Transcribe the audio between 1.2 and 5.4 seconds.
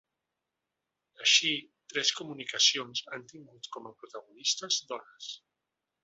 Així, tres comunicacions han tingut com a protagonistes dones.